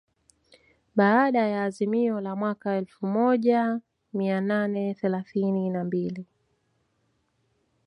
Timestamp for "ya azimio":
1.47-2.21